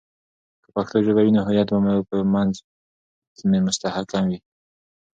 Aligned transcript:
که 0.63 0.67
پښتو 0.75 0.97
ژبه 1.05 1.21
وي، 1.23 1.31
نو 1.35 1.41
هویت 1.47 1.67
به 1.71 1.77
مو 1.85 1.93
په 2.09 2.17
منځ 2.33 2.53
مي 3.49 3.59
مستحکم 3.65 4.23
وي. 4.29 4.39